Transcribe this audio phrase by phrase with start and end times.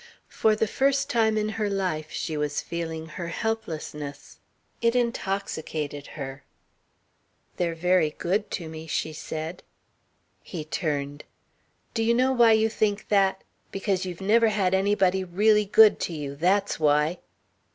[0.33, 4.39] For the first time in her life she was feeling her helplessness.
[4.81, 6.43] It intoxicated her.
[7.57, 9.61] "They're very good to me," she said.
[10.41, 11.23] He turned.
[11.93, 13.43] "Do you know why you think that?
[13.71, 16.35] Because you've never had anybody really good to you.
[16.35, 17.19] That's why."